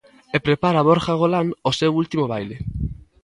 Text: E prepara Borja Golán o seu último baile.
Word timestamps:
E 0.35 0.37
prepara 0.45 0.85
Borja 0.87 1.13
Golán 1.21 1.47
o 1.69 1.71
seu 1.79 1.91
último 2.01 2.25
baile. 2.33 2.57